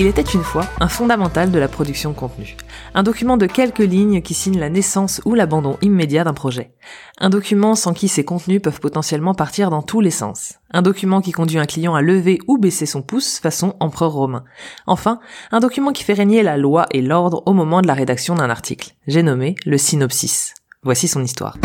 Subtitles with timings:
[0.00, 2.56] Il était une fois un fondamental de la production de contenu.
[2.94, 6.72] Un document de quelques lignes qui signe la naissance ou l'abandon immédiat d'un projet.
[7.18, 10.54] Un document sans qui ces contenus peuvent potentiellement partir dans tous les sens.
[10.70, 14.44] Un document qui conduit un client à lever ou baisser son pouce façon empereur romain.
[14.86, 15.20] Enfin,
[15.52, 18.48] un document qui fait régner la loi et l'ordre au moment de la rédaction d'un
[18.48, 18.94] article.
[19.06, 20.54] J'ai nommé le synopsis.
[20.82, 21.58] Voici son histoire.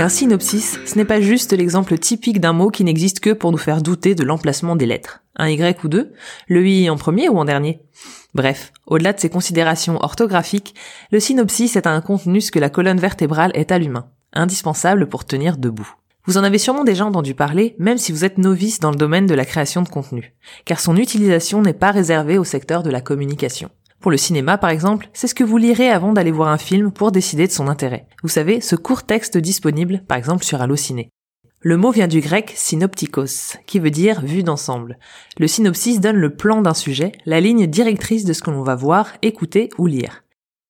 [0.00, 3.58] Un synopsis, ce n'est pas juste l'exemple typique d'un mot qui n'existe que pour nous
[3.58, 5.20] faire douter de l'emplacement des lettres.
[5.36, 6.14] Un Y ou deux
[6.48, 7.82] Le I en premier ou en dernier
[8.32, 10.74] Bref, au-delà de ces considérations orthographiques,
[11.12, 15.26] le synopsis est un contenu ce que la colonne vertébrale est à l'humain, indispensable pour
[15.26, 15.94] tenir debout.
[16.24, 19.26] Vous en avez sûrement déjà entendu parler, même si vous êtes novice dans le domaine
[19.26, 20.32] de la création de contenu,
[20.64, 23.68] car son utilisation n'est pas réservée au secteur de la communication.
[24.00, 26.90] Pour le cinéma, par exemple, c'est ce que vous lirez avant d'aller voir un film
[26.90, 28.06] pour décider de son intérêt.
[28.22, 31.10] Vous savez, ce court texte disponible, par exemple sur Allociné.
[31.60, 34.98] Le mot vient du grec synoptikos, qui veut dire vue d'ensemble.
[35.38, 38.74] Le synopsis donne le plan d'un sujet, la ligne directrice de ce que l'on va
[38.74, 40.24] voir, écouter ou lire.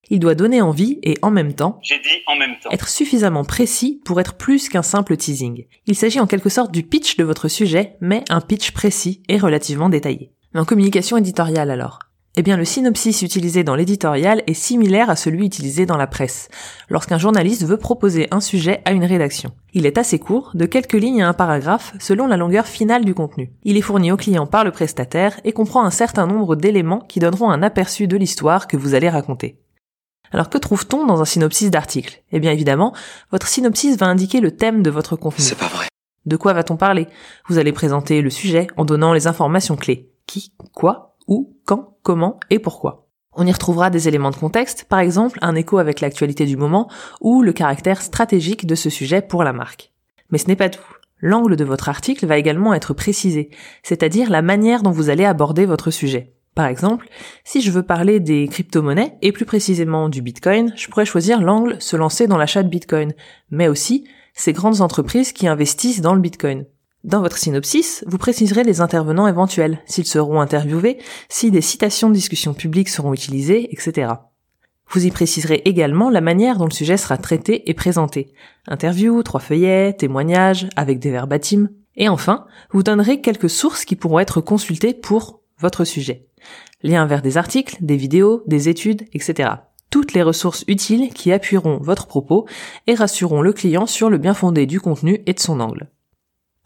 [0.08, 2.70] Il doit donner envie et en même temps, J'ai dit en même temps.
[2.72, 5.66] être suffisamment précis pour être plus qu'un simple teasing.
[5.86, 9.38] Il s'agit en quelque sorte du pitch de votre sujet, mais un pitch précis et
[9.38, 10.32] relativement détaillé.
[10.52, 12.00] En communication éditoriale alors
[12.36, 16.48] eh bien, le synopsis utilisé dans l'éditorial est similaire à celui utilisé dans la presse,
[16.88, 19.52] lorsqu'un journaliste veut proposer un sujet à une rédaction.
[19.72, 23.14] Il est assez court, de quelques lignes à un paragraphe, selon la longueur finale du
[23.14, 23.52] contenu.
[23.64, 27.18] Il est fourni au client par le prestataire et comprend un certain nombre d'éléments qui
[27.18, 29.58] donneront un aperçu de l'histoire que vous allez raconter.
[30.32, 32.22] Alors que trouve-t-on dans un synopsis d'article?
[32.30, 32.94] Eh bien évidemment,
[33.32, 35.44] votre synopsis va indiquer le thème de votre contenu.
[35.44, 35.86] C'est pas vrai.
[36.26, 37.08] De quoi va-t-on parler?
[37.48, 40.12] Vous allez présenter le sujet en donnant les informations clés.
[40.26, 40.52] Qui?
[40.72, 41.16] Quoi?
[41.26, 43.06] Où, quand, comment et pourquoi.
[43.32, 46.90] On y retrouvera des éléments de contexte, par exemple un écho avec l'actualité du moment
[47.20, 49.92] ou le caractère stratégique de ce sujet pour la marque.
[50.30, 50.82] Mais ce n'est pas tout.
[51.20, 53.50] L'angle de votre article va également être précisé,
[53.82, 56.34] c'est-à-dire la manière dont vous allez aborder votre sujet.
[56.54, 57.08] Par exemple,
[57.44, 61.80] si je veux parler des crypto-monnaies, et plus précisément du Bitcoin, je pourrais choisir l'angle
[61.80, 63.12] se lancer dans l'achat de Bitcoin,
[63.50, 66.64] mais aussi ces grandes entreprises qui investissent dans le Bitcoin.
[67.02, 70.98] Dans votre synopsis, vous préciserez les intervenants éventuels, s'ils seront interviewés,
[71.30, 74.12] si des citations de discussion publique seront utilisées, etc.
[74.90, 78.34] Vous y préciserez également la manière dont le sujet sera traité et présenté.
[78.66, 81.70] Interview, trois feuillets, témoignages, avec des verbatims.
[81.96, 86.26] Et enfin, vous donnerez quelques sources qui pourront être consultées pour votre sujet.
[86.82, 89.50] Liens vers des articles, des vidéos, des études, etc.
[89.90, 92.46] Toutes les ressources utiles qui appuieront votre propos
[92.86, 95.88] et rassureront le client sur le bien fondé du contenu et de son angle.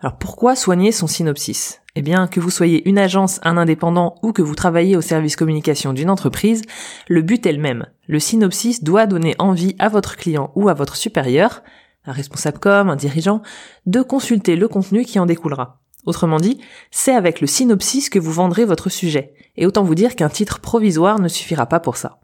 [0.04, 1.81] Alors pourquoi soigner son synopsis?
[1.94, 5.34] Eh bien, que vous soyez une agence, un indépendant ou que vous travaillez au service
[5.34, 6.60] communication d'une entreprise,
[7.09, 7.87] le but est le même.
[8.06, 11.62] Le synopsis doit donner envie à votre client ou à votre supérieur,
[12.04, 13.41] un responsable com, un dirigeant,
[13.87, 15.81] de consulter le contenu qui en découlera.
[16.04, 16.60] Autrement dit,
[16.91, 19.32] c'est avec le synopsis que vous vendrez votre sujet.
[19.56, 22.21] Et autant vous dire qu'un titre provisoire ne suffira pas pour ça.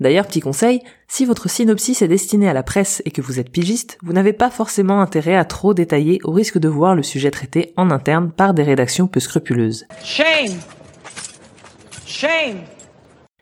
[0.00, 3.50] D'ailleurs, petit conseil, si votre synopsis est destiné à la presse et que vous êtes
[3.50, 7.30] pigiste, vous n'avez pas forcément intérêt à trop détailler au risque de voir le sujet
[7.30, 9.86] traité en interne par des rédactions peu scrupuleuses.
[10.02, 10.58] Shame
[12.06, 12.58] Shame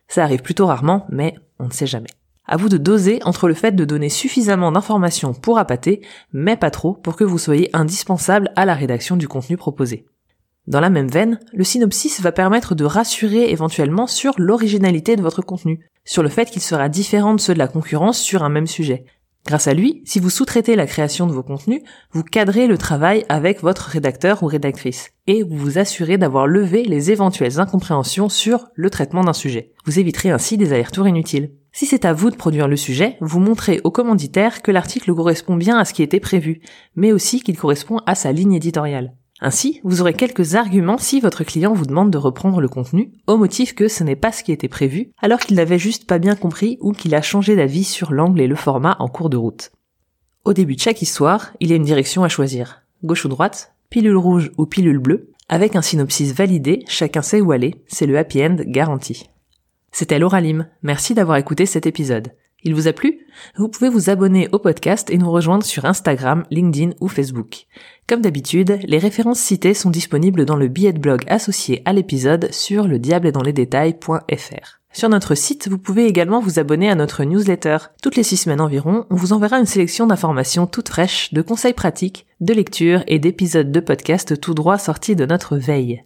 [0.09, 2.11] Ça arrive plutôt rarement, mais on ne sait jamais.
[2.45, 6.03] À vous de doser entre le fait de donner suffisamment d'informations pour appâter,
[6.33, 10.07] mais pas trop pour que vous soyez indispensable à la rédaction du contenu proposé.
[10.69, 15.43] Dans la même veine, le synopsis va permettre de rassurer éventuellement sur l'originalité de votre
[15.43, 18.69] contenu, sur le fait qu'il sera différent de ceux de la concurrence sur un même
[18.69, 19.05] sujet.
[19.45, 23.25] Grâce à lui, si vous sous-traitez la création de vos contenus, vous cadrez le travail
[23.29, 28.69] avec votre rédacteur ou rédactrice, et vous vous assurez d'avoir levé les éventuelles incompréhensions sur
[28.75, 29.73] le traitement d'un sujet.
[29.85, 31.51] Vous éviterez ainsi des allers-retours inutiles.
[31.73, 35.57] Si c'est à vous de produire le sujet, vous montrez au commanditaire que l'article correspond
[35.57, 36.61] bien à ce qui était prévu,
[36.95, 39.15] mais aussi qu'il correspond à sa ligne éditoriale.
[39.45, 43.37] Ainsi, vous aurez quelques arguments si votre client vous demande de reprendre le contenu, au
[43.37, 46.37] motif que ce n'est pas ce qui était prévu, alors qu'il n'avait juste pas bien
[46.37, 49.73] compris ou qu'il a changé d'avis sur l'angle et le format en cours de route.
[50.45, 52.83] Au début de chaque histoire, il y a une direction à choisir.
[53.03, 57.51] Gauche ou droite, pilule rouge ou pilule bleue, avec un synopsis validé, chacun sait où
[57.51, 59.29] aller, c'est le happy end garanti.
[59.91, 62.33] C'était Laura Lim, merci d'avoir écouté cet épisode.
[62.65, 63.27] Il vous a plu?
[63.57, 67.67] Vous pouvez vous abonner au podcast et nous rejoindre sur Instagram, LinkedIn ou Facebook.
[68.09, 72.53] Comme d'habitude, les références citées sont disponibles dans le billet de blog associé à l'épisode
[72.53, 74.81] sur le diable dans les détails.fr.
[74.95, 77.79] Sur notre site, vous pouvez également vous abonner à notre newsletter.
[78.03, 81.73] Toutes les six semaines environ, on vous enverra une sélection d'informations toutes fraîches, de conseils
[81.73, 86.05] pratiques, de lectures et d'épisodes de podcast tout droit sortis de notre veille.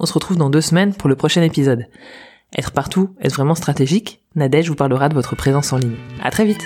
[0.00, 1.86] On se retrouve dans deux semaines pour le prochain épisode.
[2.56, 5.96] Être partout, être vraiment stratégique, Nadège vous parlera de votre présence en ligne.
[6.22, 6.62] À très vite!